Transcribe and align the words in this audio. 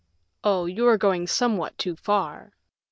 "Oh, 0.43 0.65
you 0.65 0.87
are 0.87 0.97
going 0.97 1.27
somewhat 1.27 1.77
too 1.77 1.95
far." 1.95 2.53